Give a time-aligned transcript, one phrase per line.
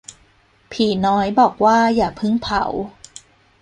[0.71, 2.63] ผีน้อยบอกว่าอย่าเพิ่งเผา